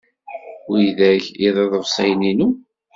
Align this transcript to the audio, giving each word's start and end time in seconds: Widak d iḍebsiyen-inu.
Widak 0.71 1.25
d 1.37 1.37
iḍebsiyen-inu. 1.47 2.49